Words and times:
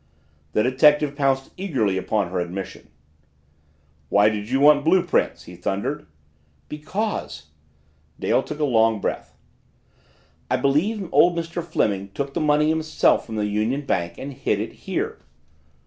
The 0.53 0.63
detective 0.63 1.15
pounced 1.15 1.51
eagerly 1.57 1.95
upon 1.95 2.31
her 2.31 2.39
admission. 2.39 2.89
"Why 4.09 4.29
did 4.29 4.49
you 4.49 4.59
want 4.59 4.83
blue 4.83 5.03
prints?" 5.05 5.43
he 5.43 5.55
thundered. 5.55 6.07
"Because," 6.67 7.49
Dale 8.19 8.41
took 8.41 8.57
a 8.59 8.63
long 8.63 8.99
breath, 8.99 9.35
"I 10.49 10.57
believe 10.57 11.07
old 11.13 11.37
Mr. 11.37 11.63
Fleming 11.63 12.09
took 12.15 12.33
the 12.33 12.41
money 12.41 12.67
himself 12.69 13.27
from 13.27 13.35
the 13.35 13.45
Union 13.45 13.81
Bank 13.85 14.17
and 14.17 14.33
hid 14.33 14.59
it 14.59 14.73
here." 14.73 15.19